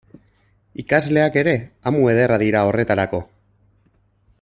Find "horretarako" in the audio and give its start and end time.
2.71-3.25